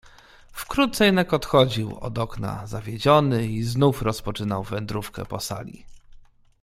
"Wkrótce 0.51 1.05
jednak 1.05 1.33
odchodził 1.33 1.99
od 1.99 2.17
okna 2.17 2.67
zawiedziony 2.67 3.47
i 3.47 3.63
znów 3.63 4.01
rozpoczynał 4.01 4.63
wędrówkę 4.63 5.25
po 5.25 5.39
sali." 5.39 5.85